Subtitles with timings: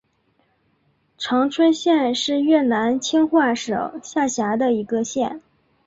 [1.19, 5.43] 常春县是越南清化省下辖的一个县。